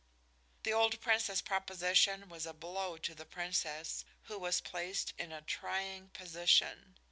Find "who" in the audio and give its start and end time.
4.23-4.39